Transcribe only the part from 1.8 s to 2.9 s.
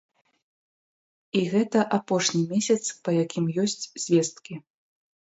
апошні месяц,